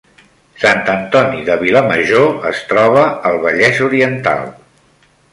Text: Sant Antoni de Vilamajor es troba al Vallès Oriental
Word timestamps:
Sant 0.61 0.79
Antoni 0.93 1.43
de 1.49 1.57
Vilamajor 1.63 2.47
es 2.51 2.61
troba 2.71 3.03
al 3.31 3.37
Vallès 3.43 3.83
Oriental 3.89 4.43